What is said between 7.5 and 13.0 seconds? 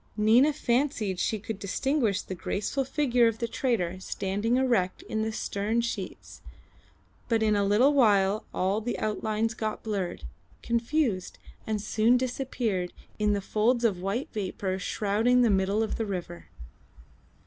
a little while all the outlines got blurred, confused, and soon disappeared